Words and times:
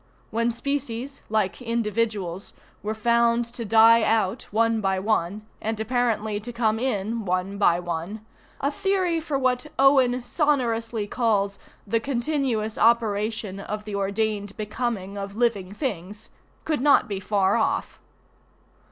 When 0.31 0.49
species, 0.51 1.21
like 1.29 1.61
individuals, 1.61 2.53
were 2.81 2.95
found 2.95 3.45
to 3.53 3.63
die 3.63 4.01
out 4.01 4.47
one 4.49 4.81
by 4.81 4.97
one, 4.97 5.43
and 5.61 5.79
apparently 5.79 6.39
to 6.39 6.51
come 6.51 6.79
in 6.79 7.23
one 7.23 7.59
by 7.59 7.79
one, 7.79 8.25
a 8.59 8.71
theory 8.71 9.19
for 9.19 9.37
what 9.37 9.67
Owen 9.77 10.23
sonorously 10.23 11.05
calls 11.05 11.59
"the 11.85 11.99
continuous 11.99 12.79
operation 12.79 13.59
of 13.59 13.85
the 13.85 13.93
ordained 13.93 14.57
becoming 14.57 15.19
of 15.19 15.35
living 15.35 15.71
things" 15.71 16.29
could 16.65 16.81
not 16.81 17.07
be 17.07 17.19
far 17.19 17.55
off. 17.55 17.99